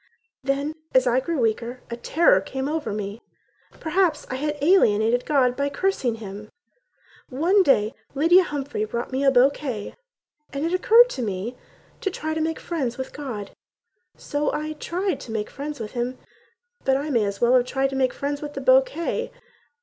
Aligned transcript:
Then, 0.43 0.73
as 0.95 1.05
I 1.05 1.19
grew 1.19 1.37
weaker, 1.39 1.81
a 1.91 1.95
terror 1.95 2.41
came 2.41 2.67
over 2.67 2.91
me: 2.91 3.21
Perhaps 3.79 4.25
I 4.31 4.35
had 4.37 4.57
alienated 4.59 5.27
God 5.27 5.55
by 5.55 5.69
cursing 5.69 6.15
him. 6.15 6.49
One 7.29 7.61
day 7.61 7.93
Lydia 8.15 8.41
Humphrey 8.45 8.83
brought 8.83 9.11
me 9.11 9.23
a 9.23 9.29
bouquet 9.29 9.93
And 10.51 10.65
it 10.65 10.73
occurred 10.73 11.11
to 11.11 11.21
me 11.21 11.55
to 11.99 12.09
try 12.09 12.33
to 12.33 12.41
make 12.41 12.59
friends 12.59 12.97
with 12.97 13.13
God, 13.13 13.51
So 14.17 14.51
I 14.51 14.73
tried 14.73 15.19
to 15.19 15.31
make 15.31 15.51
friends 15.51 15.79
with 15.79 15.91
Him; 15.91 16.17
But 16.83 16.97
I 16.97 17.11
might 17.11 17.21
as 17.25 17.39
well 17.39 17.53
have 17.53 17.65
tried 17.67 17.91
to 17.91 17.95
make 17.95 18.11
friends 18.11 18.41
with 18.41 18.55
the 18.55 18.61
bouquet. 18.61 19.31